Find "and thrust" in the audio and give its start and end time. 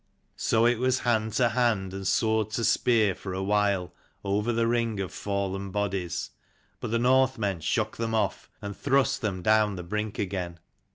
8.63-9.21